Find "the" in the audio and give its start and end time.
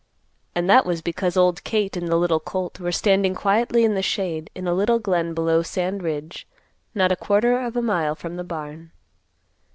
2.07-2.15, 3.93-4.01, 8.35-8.43